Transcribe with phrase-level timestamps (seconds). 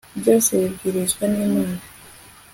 [0.19, 1.79] byose bibwirizwa n'imana